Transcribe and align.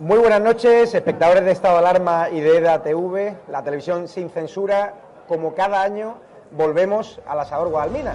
Muy 0.00 0.18
buenas 0.18 0.40
noches, 0.40 0.94
espectadores 0.94 1.44
de 1.44 1.52
Estado 1.52 1.74
de 1.74 1.86
Alarma 1.86 2.28
y 2.30 2.40
de 2.40 2.58
EDA 2.58 2.82
TV, 2.82 3.36
la 3.48 3.62
televisión 3.62 4.08
sin 4.08 4.30
censura. 4.30 4.94
Como 5.28 5.54
cada 5.54 5.82
año, 5.82 6.18
volvemos 6.50 7.20
al 7.26 7.40
asador 7.40 7.70
Guadalmina. 7.70 8.14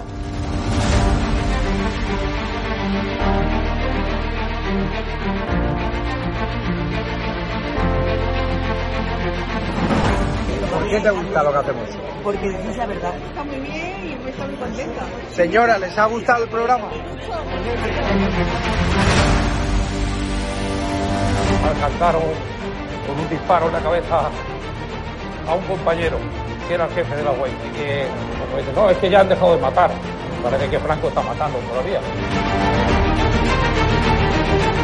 ¿Por 10.72 10.88
qué 10.88 11.00
te 11.00 11.10
gusta 11.10 11.42
lo 11.42 11.52
que 11.52 11.58
hacemos? 11.58 11.88
Porque 12.22 12.48
decís 12.48 12.76
la 12.76 12.86
verdad. 12.86 13.14
Está 13.16 13.44
muy 13.44 13.56
bien 13.60 13.89
y 14.30 14.40
me 14.40 14.46
está 14.46 14.46
muy 14.46 14.56
contenta. 14.56 15.02
Señora, 15.32 15.78
¿les 15.78 15.98
ha 15.98 16.06
gustado 16.06 16.44
el 16.44 16.50
programa? 16.50 16.88
alcanzaron 21.70 22.22
con 23.06 23.20
un 23.20 23.28
disparo 23.28 23.66
en 23.66 23.72
la 23.72 23.80
cabeza 23.80 24.30
a 25.46 25.54
un 25.54 25.62
compañero 25.64 26.18
que 26.66 26.74
era 26.74 26.84
el 26.84 26.90
jefe 26.92 27.16
de 27.16 27.22
la 27.22 27.30
UEI 27.32 27.52
y 27.52 27.76
que 27.76 28.06
como 28.44 28.58
dice, 28.58 28.72
no, 28.74 28.90
es 28.90 28.98
que 28.98 29.10
ya 29.10 29.20
han 29.20 29.28
dejado 29.28 29.54
de 29.54 29.62
matar. 29.62 29.90
Parece 30.42 30.68
que 30.68 30.78
Franco 30.78 31.08
está 31.08 31.22
matando 31.22 31.58
todavía. 31.58 32.00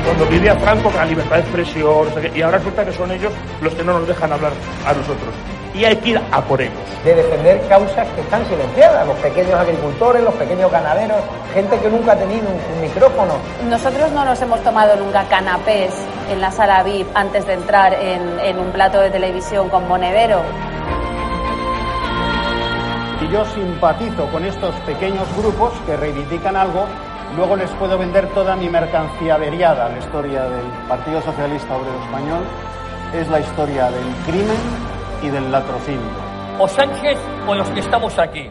Cuando 0.05 0.27
vivía 0.27 0.55
Franco, 0.56 0.91
la 0.95 1.05
libertad 1.05 1.37
de 1.37 1.43
expresión, 1.43 2.09
y 2.34 2.43
ahora 2.43 2.59
resulta 2.59 2.84
que 2.84 2.93
son 2.93 3.11
ellos 3.11 3.33
los 3.61 3.75
que 3.75 3.83
no 3.83 3.99
nos 3.99 4.06
dejan 4.06 4.33
hablar 4.33 4.53
a 4.87 4.93
nosotros. 4.93 5.34
Y 5.77 5.85
hay 5.85 5.97
que 5.97 6.11
ir 6.11 6.21
a 6.33 6.41
por 6.41 6.61
ellos. 6.61 6.75
De 7.05 7.15
defender 7.15 7.61
causas 7.69 8.09
que 8.09 8.23
están 8.23 8.47
silenciadas, 8.47 9.07
los 9.07 9.17
pequeños 9.19 9.53
agricultores, 9.53 10.23
los 10.23 10.35
pequeños 10.35 10.73
ganaderos, 10.73 11.19
gente 11.53 11.79
que 11.79 11.91
nunca 11.91 12.13
ha 12.13 12.17
tenido 12.17 12.49
un, 12.49 12.75
un 12.77 12.81
micrófono. 12.81 13.35
Nosotros 13.69 14.11
no 14.13 14.25
nos 14.25 14.41
hemos 14.41 14.63
tomado 14.63 14.97
nunca 14.97 15.25
canapés 15.25 15.93
en 16.31 16.41
la 16.41 16.51
sala 16.51 16.83
VIP 16.83 17.07
antes 17.15 17.47
de 17.47 17.53
entrar 17.53 17.93
en, 17.93 18.41
en 18.41 18.59
un 18.59 18.73
plato 18.73 19.01
de 19.01 19.11
televisión 19.11 19.69
con 19.69 19.87
monedero. 19.87 20.41
Y 23.21 23.29
yo 23.31 23.45
simpatizo 23.45 24.27
con 24.31 24.47
estos 24.47 24.75
pequeños 24.87 25.27
grupos 25.37 25.73
que 25.85 25.97
reivindican 25.97 26.57
algo, 26.57 26.87
luego 27.37 27.55
les 27.55 27.71
puedo 27.73 27.99
vender 27.99 28.29
toda 28.29 28.57
mi 28.57 28.71
mercancía 28.71 29.35
averiada. 29.35 29.91
La 29.91 29.99
historia 29.99 30.45
del 30.45 30.67
Partido 30.89 31.21
Socialista 31.21 31.77
Obrero 31.77 32.01
Español 32.03 32.45
es 33.15 33.29
la 33.29 33.41
historia 33.41 33.91
del 33.91 34.05
crimen 34.25 34.96
y 35.22 35.28
del 35.28 35.50
latrocinio. 35.50 36.00
O 36.59 36.69
Sánchez 36.69 37.19
o 37.47 37.55
los 37.55 37.69
que 37.70 37.81
estamos 37.81 38.19
aquí. 38.19 38.48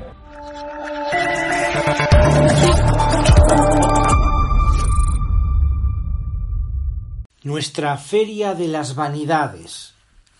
Nuestra 7.44 7.98
Feria 7.98 8.54
de 8.56 8.68
las 8.68 8.96
Vanidades. 8.96 9.94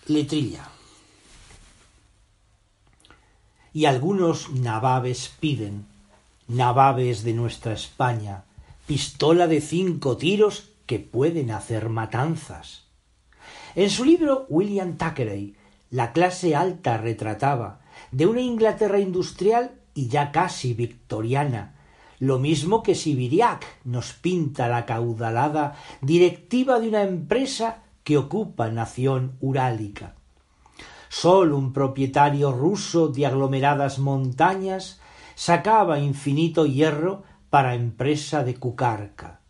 Letrilla. 0.06 0.68
Y 3.72 3.84
algunos 3.84 4.50
nababes 4.50 5.32
piden, 5.38 5.86
nababes 6.48 7.22
de 7.22 7.34
nuestra 7.34 7.72
España, 7.72 8.44
pistola 8.86 9.46
de 9.46 9.60
cinco 9.60 10.16
tiros 10.16 10.70
que 10.86 10.98
pueden 10.98 11.50
hacer 11.50 11.88
matanzas. 11.88 12.84
En 13.74 13.90
su 13.90 14.04
libro 14.04 14.46
William 14.48 14.96
Thackeray, 14.96 15.54
la 15.90 16.12
clase 16.12 16.56
alta 16.56 16.96
retrataba 16.96 17.80
de 18.12 18.26
una 18.26 18.40
Inglaterra 18.40 18.98
industrial 18.98 19.72
y 19.94 20.08
ya 20.08 20.32
casi 20.32 20.74
victoriana, 20.74 21.74
lo 22.18 22.38
mismo 22.38 22.82
que 22.82 22.94
Sibiriac 22.94 23.64
nos 23.84 24.12
pinta 24.12 24.68
la 24.68 24.86
caudalada 24.86 25.76
directiva 26.00 26.80
de 26.80 26.88
una 26.88 27.02
empresa 27.02 27.82
que 28.04 28.16
ocupa 28.16 28.70
nación 28.70 29.36
urálica. 29.40 30.14
Sólo 31.08 31.56
un 31.56 31.72
propietario 31.72 32.52
ruso 32.52 33.08
de 33.08 33.26
aglomeradas 33.26 33.98
montañas 33.98 35.00
sacaba 35.34 35.98
infinito 35.98 36.66
hierro 36.66 37.22
para 37.50 37.74
empresa 37.74 38.42
de 38.42 38.56
cucarca. 38.56 39.40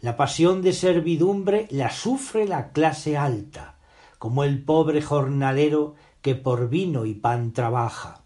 La 0.00 0.16
pasión 0.16 0.62
de 0.62 0.72
servidumbre 0.72 1.66
la 1.70 1.90
sufre 1.90 2.46
la 2.46 2.70
clase 2.70 3.16
alta, 3.16 3.77
como 4.18 4.44
el 4.44 4.62
pobre 4.62 5.02
jornalero 5.02 5.94
que 6.22 6.34
por 6.34 6.68
vino 6.68 7.06
y 7.06 7.14
pan 7.14 7.52
trabaja. 7.52 8.22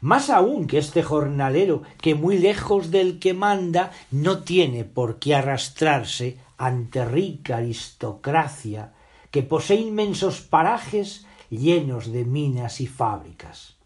Más 0.00 0.30
aún 0.30 0.66
que 0.66 0.78
este 0.78 1.02
jornalero 1.02 1.82
que 2.00 2.14
muy 2.14 2.38
lejos 2.38 2.90
del 2.90 3.18
que 3.18 3.34
manda 3.34 3.90
no 4.10 4.42
tiene 4.42 4.84
por 4.84 5.18
qué 5.18 5.34
arrastrarse 5.34 6.38
ante 6.56 7.04
rica 7.04 7.58
aristocracia 7.58 8.92
que 9.30 9.42
posee 9.42 9.80
inmensos 9.80 10.40
parajes 10.40 11.26
llenos 11.50 12.12
de 12.12 12.24
minas 12.24 12.80
y 12.80 12.86
fábricas. 12.86 13.76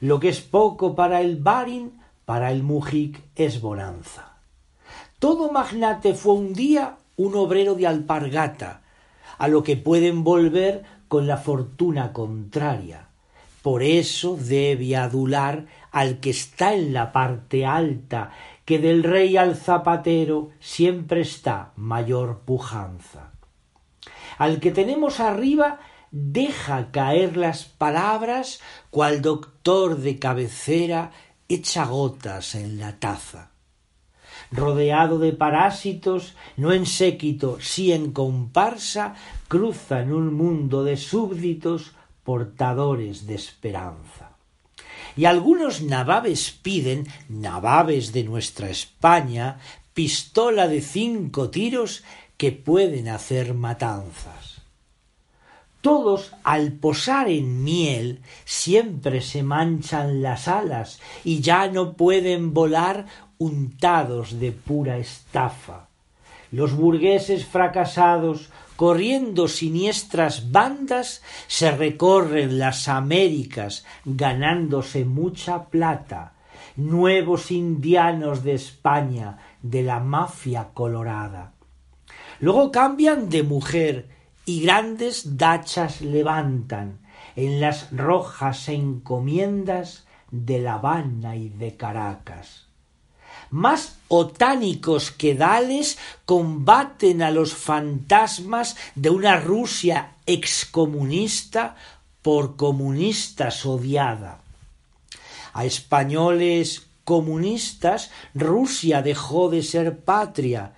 Lo 0.00 0.18
que 0.18 0.28
es 0.28 0.40
poco 0.40 0.96
para 0.96 1.20
el 1.20 1.36
barin, 1.36 2.00
para 2.24 2.50
el 2.50 2.62
mujic 2.62 3.22
es 3.36 3.60
bonanza. 3.60 4.38
Todo 5.18 5.52
magnate 5.52 6.14
fue 6.14 6.34
un 6.34 6.52
día 6.52 6.96
un 7.16 7.36
obrero 7.36 7.74
de 7.74 7.86
alpargata, 7.86 8.81
a 9.42 9.48
lo 9.48 9.64
que 9.64 9.76
pueden 9.76 10.22
volver 10.22 10.84
con 11.08 11.26
la 11.26 11.36
fortuna 11.36 12.12
contraria. 12.12 13.08
Por 13.60 13.82
eso 13.82 14.36
debe 14.36 14.94
adular 14.96 15.66
al 15.90 16.20
que 16.20 16.30
está 16.30 16.74
en 16.74 16.92
la 16.92 17.10
parte 17.10 17.66
alta, 17.66 18.30
que 18.64 18.78
del 18.78 19.02
rey 19.02 19.36
al 19.36 19.56
zapatero 19.56 20.50
siempre 20.60 21.22
está 21.22 21.72
mayor 21.74 22.42
pujanza. 22.44 23.32
Al 24.38 24.60
que 24.60 24.70
tenemos 24.70 25.18
arriba 25.18 25.80
deja 26.12 26.92
caer 26.92 27.36
las 27.36 27.64
palabras 27.64 28.60
cual 28.90 29.22
doctor 29.22 29.96
de 29.96 30.20
cabecera 30.20 31.10
echa 31.48 31.84
gotas 31.86 32.54
en 32.54 32.78
la 32.78 33.00
taza. 33.00 33.51
Rodeado 34.50 35.18
de 35.18 35.32
parásitos, 35.32 36.34
no 36.56 36.72
en 36.72 36.86
séquito, 36.86 37.58
sí 37.60 37.92
en 37.92 38.12
comparsa, 38.12 39.14
cruza 39.48 40.02
en 40.02 40.12
un 40.12 40.34
mundo 40.34 40.84
de 40.84 40.96
súbditos 40.96 41.92
portadores 42.24 43.26
de 43.26 43.34
esperanza. 43.34 44.36
Y 45.16 45.26
algunos 45.26 45.82
nababes 45.82 46.50
piden, 46.50 47.06
nababes 47.28 48.12
de 48.12 48.24
nuestra 48.24 48.70
España, 48.70 49.58
pistola 49.94 50.68
de 50.68 50.80
cinco 50.80 51.50
tiros 51.50 52.02
que 52.36 52.52
pueden 52.52 53.08
hacer 53.08 53.54
matanzas. 53.54 54.62
Todos 55.82 56.32
al 56.44 56.72
posar 56.72 57.28
en 57.28 57.64
miel 57.64 58.20
siempre 58.44 59.20
se 59.20 59.42
manchan 59.42 60.22
las 60.22 60.46
alas 60.46 61.00
y 61.24 61.40
ya 61.40 61.68
no 61.68 61.94
pueden 61.94 62.54
volar 62.54 63.06
untados 63.42 64.38
de 64.38 64.52
pura 64.52 64.98
estafa. 64.98 65.88
Los 66.52 66.74
burgueses 66.76 67.44
fracasados, 67.44 68.50
corriendo 68.76 69.48
siniestras 69.48 70.52
bandas, 70.52 71.22
se 71.46 71.70
recorren 71.72 72.58
las 72.58 72.88
Américas 72.88 73.84
ganándose 74.04 75.04
mucha 75.04 75.64
plata, 75.64 76.34
nuevos 76.76 77.50
indianos 77.50 78.44
de 78.44 78.54
España, 78.54 79.38
de 79.62 79.82
la 79.82 79.98
mafia 79.98 80.68
colorada. 80.74 81.52
Luego 82.38 82.70
cambian 82.70 83.28
de 83.28 83.42
mujer 83.42 84.08
y 84.44 84.62
grandes 84.62 85.36
dachas 85.36 86.00
levantan 86.00 86.98
en 87.34 87.60
las 87.60 87.90
rojas 87.92 88.68
encomiendas 88.68 90.06
de 90.30 90.58
La 90.60 90.74
Habana 90.74 91.36
y 91.36 91.48
de 91.48 91.76
Caracas. 91.76 92.71
Más 93.52 93.98
otánicos 94.08 95.12
que 95.12 95.34
dales 95.36 95.98
combaten 96.24 97.22
a 97.22 97.30
los 97.30 97.54
fantasmas 97.54 98.76
de 98.94 99.10
una 99.10 99.38
Rusia 99.38 100.14
excomunista 100.26 101.76
por 102.22 102.56
comunistas 102.56 103.66
odiada. 103.66 104.40
A 105.52 105.66
españoles 105.66 106.86
comunistas 107.04 108.10
Rusia 108.34 109.02
dejó 109.02 109.50
de 109.50 109.62
ser 109.62 109.98
patria, 110.00 110.72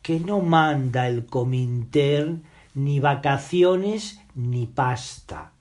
que 0.00 0.20
no 0.20 0.40
manda 0.40 1.08
el 1.08 1.26
Comintern 1.26 2.44
ni 2.74 3.00
vacaciones 3.00 4.20
ni 4.34 4.66
pasta. 4.66 5.52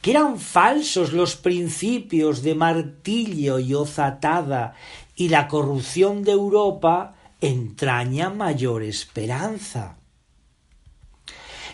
Que 0.00 0.12
eran 0.12 0.38
falsos 0.38 1.12
los 1.12 1.34
principios 1.34 2.42
de 2.42 2.54
martillo 2.54 3.58
y 3.58 3.74
ozatada 3.74 4.76
y 5.22 5.28
la 5.28 5.46
corrupción 5.46 6.24
de 6.24 6.32
Europa 6.32 7.14
entraña 7.40 8.28
mayor 8.28 8.82
esperanza. 8.82 9.94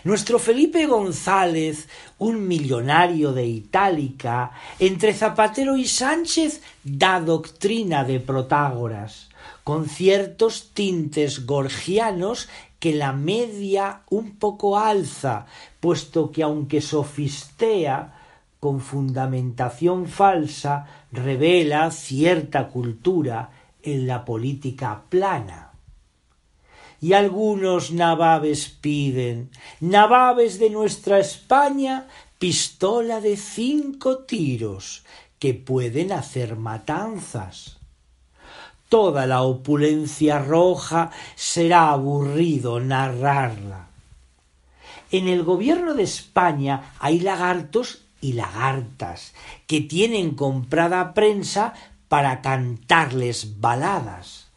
Nuestro 0.03 0.37
Felipe 0.37 0.85
González, 0.85 1.87
un 2.19 2.47
millonario 2.47 3.33
de 3.33 3.47
Itálica, 3.47 4.51
entre 4.77 5.15
Zapatero 5.15 5.77
y 5.77 5.87
Sánchez 5.87 6.61
da 6.83 7.19
doctrina 7.19 8.03
de 8.03 8.19
Protágoras, 8.19 9.29
con 9.63 9.89
ciertos 9.89 10.69
tintes 10.75 11.47
gorgianos 11.47 12.49
que 12.79 12.93
la 12.93 13.13
media 13.13 14.01
un 14.11 14.35
poco 14.35 14.77
alza, 14.77 15.47
puesto 15.79 16.29
que 16.31 16.43
aunque 16.43 16.81
sofistea, 16.81 18.18
con 18.59 18.81
fundamentación 18.81 20.07
falsa, 20.07 20.87
revela 21.11 21.91
cierta 21.91 22.67
cultura 22.67 23.51
en 23.81 24.07
la 24.07 24.25
política 24.25 25.03
plana 25.09 25.69
y 27.01 27.13
algunos 27.13 27.91
nababes 27.91 28.69
piden, 28.69 29.51
nababes 29.79 30.59
de 30.59 30.69
nuestra 30.69 31.19
España, 31.19 32.07
pistola 32.37 33.21
de 33.21 33.37
cinco 33.37 34.19
tiros, 34.19 35.03
que 35.39 35.53
pueden 35.53 36.11
hacer 36.11 36.57
matanzas. 36.57 37.77
Toda 38.89 39.25
la 39.27 39.43
opulencia 39.43 40.39
roja 40.39 41.11
será 41.35 41.91
aburrido 41.91 42.79
narrarla. 42.79 43.87
En 45.11 45.27
el 45.27 45.43
gobierno 45.43 45.93
de 45.93 46.03
España 46.03 46.93
hay 46.99 47.19
lagartos 47.21 48.01
y 48.21 48.33
lagartas 48.33 49.33
que 49.67 49.81
tienen 49.81 50.35
comprada 50.35 51.13
prensa 51.13 51.73
para 52.07 52.41
cantarles 52.41 53.59
baladas. 53.59 54.49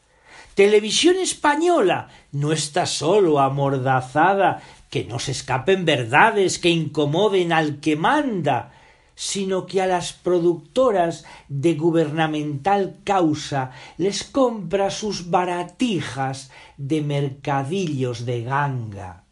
Televisión 0.54 1.16
española 1.16 2.08
no 2.30 2.52
está 2.52 2.86
solo 2.86 3.40
amordazada, 3.40 4.62
que 4.90 5.04
no 5.04 5.18
se 5.18 5.32
escapen 5.32 5.86
verdades 5.86 6.58
que 6.58 6.68
incomoden 6.68 7.52
al 7.52 7.80
que 7.80 7.96
manda, 7.96 8.72
sino 9.14 9.66
que 9.66 9.80
a 9.80 9.86
las 9.86 10.12
productoras 10.12 11.24
de 11.48 11.74
gubernamental 11.74 12.96
causa 13.04 13.70
les 13.96 14.24
compra 14.24 14.90
sus 14.90 15.30
baratijas 15.30 16.50
de 16.76 17.00
mercadillos 17.00 18.26
de 18.26 18.42
ganga. 18.42 19.24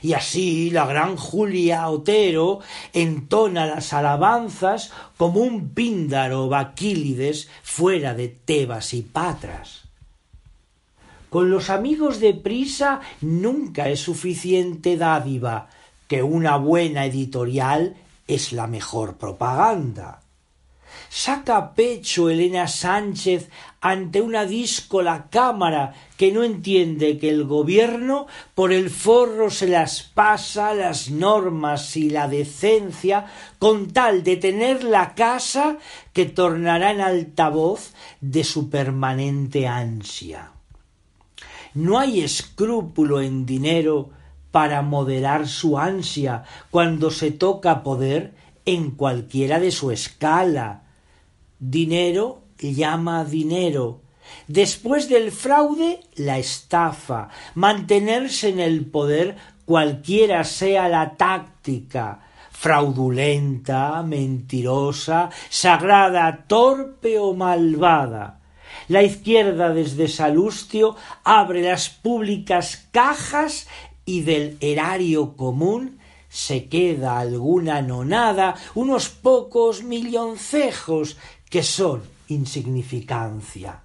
Y 0.00 0.14
así 0.14 0.70
la 0.70 0.86
gran 0.86 1.16
Julia 1.16 1.88
Otero 1.88 2.60
entona 2.92 3.66
las 3.66 3.92
alabanzas 3.92 4.92
como 5.16 5.40
un 5.40 5.70
píndaro 5.70 6.48
Baquílides 6.48 7.48
fuera 7.62 8.14
de 8.14 8.28
Tebas 8.28 8.94
y 8.94 9.02
Patras. 9.02 9.82
Con 11.28 11.50
los 11.50 11.70
amigos 11.70 12.20
de 12.20 12.34
prisa 12.34 13.00
nunca 13.20 13.88
es 13.88 14.00
suficiente 14.00 14.96
dádiva, 14.96 15.68
que 16.06 16.22
una 16.22 16.56
buena 16.56 17.06
editorial 17.06 17.96
es 18.28 18.52
la 18.52 18.66
mejor 18.66 19.16
propaganda. 19.16 20.20
Saca 21.08 21.74
pecho 21.74 22.30
Elena 22.30 22.68
Sánchez 22.68 23.48
ante 23.80 24.20
una 24.20 24.44
díscola 24.46 25.26
cámara 25.30 25.94
que 26.16 26.32
no 26.32 26.44
entiende 26.44 27.18
que 27.18 27.28
el 27.28 27.44
gobierno 27.44 28.26
por 28.54 28.72
el 28.72 28.90
forro 28.90 29.50
se 29.50 29.66
las 29.66 30.02
pasa 30.02 30.74
las 30.74 31.10
normas 31.10 31.96
y 31.96 32.10
la 32.10 32.28
decencia 32.28 33.26
con 33.58 33.92
tal 33.92 34.22
de 34.22 34.36
tener 34.36 34.84
la 34.84 35.14
casa 35.14 35.78
que 36.12 36.26
tornará 36.26 36.92
en 36.92 37.00
altavoz 37.00 37.92
de 38.20 38.44
su 38.44 38.70
permanente 38.70 39.66
ansia. 39.66 40.52
No 41.74 41.98
hay 41.98 42.20
escrúpulo 42.20 43.20
en 43.20 43.46
dinero 43.46 44.10
para 44.50 44.82
moderar 44.82 45.48
su 45.48 45.78
ansia 45.78 46.44
cuando 46.70 47.10
se 47.10 47.30
toca 47.30 47.82
poder 47.82 48.34
en 48.64 48.92
cualquiera 48.92 49.58
de 49.58 49.70
su 49.70 49.90
escala. 49.90 50.81
Dinero 51.64 52.42
llama 52.58 53.24
dinero. 53.24 54.00
Después 54.48 55.08
del 55.08 55.30
fraude, 55.30 56.00
la 56.16 56.38
estafa. 56.38 57.28
Mantenerse 57.54 58.48
en 58.48 58.58
el 58.58 58.86
poder 58.86 59.36
cualquiera 59.64 60.42
sea 60.42 60.88
la 60.88 61.16
táctica 61.16 62.26
fraudulenta, 62.50 64.02
mentirosa, 64.04 65.30
sagrada, 65.50 66.44
torpe 66.46 67.18
o 67.18 67.34
malvada. 67.34 68.40
La 68.86 69.02
izquierda 69.02 69.70
desde 69.70 70.06
Salustio 70.06 70.94
abre 71.24 71.62
las 71.62 71.90
públicas 71.90 72.88
cajas 72.92 73.66
y 74.04 74.20
del 74.22 74.58
erario 74.60 75.36
común 75.36 75.98
se 76.28 76.68
queda 76.68 77.18
alguna 77.18 77.82
nonada, 77.82 78.54
unos 78.74 79.10
pocos 79.10 79.82
milloncejos 79.82 81.18
que 81.52 81.62
son 81.62 82.02
insignificancia. 82.28 83.82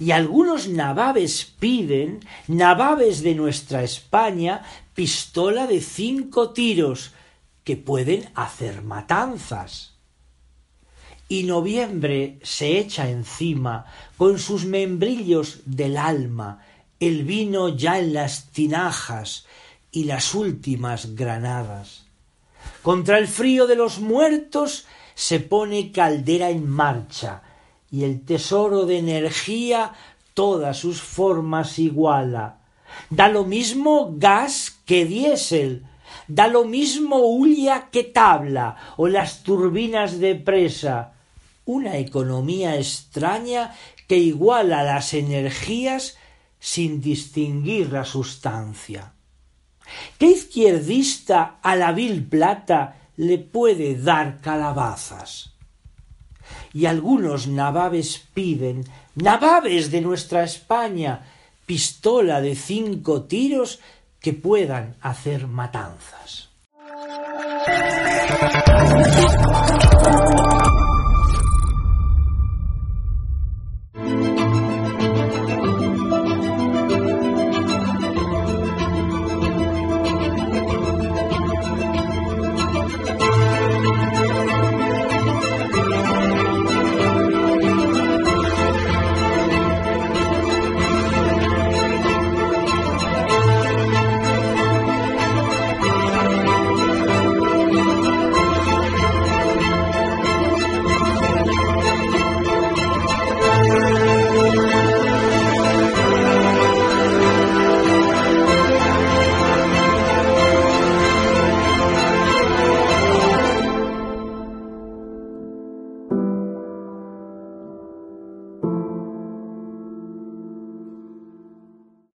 Y 0.00 0.10
algunos 0.10 0.66
nababes 0.66 1.44
piden, 1.44 2.20
nababes 2.48 3.22
de 3.22 3.34
nuestra 3.36 3.84
España, 3.84 4.64
pistola 4.94 5.66
de 5.66 5.80
cinco 5.80 6.50
tiros, 6.50 7.12
que 7.62 7.76
pueden 7.76 8.30
hacer 8.34 8.82
matanzas 8.82 9.90
y 11.30 11.44
noviembre 11.44 12.40
se 12.42 12.78
echa 12.78 13.08
encima 13.08 13.86
con 14.16 14.40
sus 14.40 14.64
membrillos 14.64 15.60
del 15.64 15.96
alma 15.96 16.66
el 16.98 17.24
vino 17.24 17.68
ya 17.68 18.00
en 18.00 18.12
las 18.14 18.50
tinajas 18.50 19.46
y 19.92 20.04
las 20.04 20.34
últimas 20.34 21.14
granadas. 21.14 22.04
Contra 22.82 23.16
el 23.18 23.28
frío 23.28 23.68
de 23.68 23.76
los 23.76 24.00
muertos 24.00 24.86
se 25.20 25.38
pone 25.38 25.92
caldera 25.92 26.48
en 26.48 26.66
marcha 26.66 27.42
y 27.90 28.04
el 28.04 28.24
tesoro 28.24 28.86
de 28.86 28.96
energía 28.96 29.92
todas 30.32 30.78
sus 30.78 31.02
formas 31.02 31.78
iguala. 31.78 32.60
Da 33.10 33.28
lo 33.28 33.44
mismo 33.44 34.14
gas 34.16 34.80
que 34.86 35.04
diésel, 35.04 35.84
da 36.26 36.48
lo 36.48 36.64
mismo 36.64 37.18
hulla 37.36 37.90
que 37.92 38.02
tabla 38.02 38.94
o 38.96 39.08
las 39.08 39.42
turbinas 39.42 40.18
de 40.20 40.36
presa 40.36 41.12
una 41.66 41.98
economía 41.98 42.76
extraña 42.76 43.76
que 44.08 44.16
iguala 44.16 44.82
las 44.82 45.12
energías 45.12 46.16
sin 46.58 47.02
distinguir 47.02 47.92
la 47.92 48.06
sustancia. 48.06 49.12
¿Qué 50.18 50.28
izquierdista 50.30 51.58
a 51.60 51.76
la 51.76 51.92
vil 51.92 52.24
plata 52.24 52.99
le 53.20 53.36
puede 53.36 53.96
dar 53.96 54.40
calabazas? 54.40 55.52
Y 56.72 56.86
algunos 56.86 57.46
nababes 57.46 58.24
piden, 58.32 58.84
nababes 59.14 59.90
de 59.90 60.00
nuestra 60.00 60.42
España, 60.42 61.26
pistola 61.66 62.40
de 62.40 62.54
cinco 62.54 63.24
tiros 63.24 63.80
que 64.20 64.32
puedan 64.32 64.96
hacer 65.02 65.46
matanzas. 65.46 66.48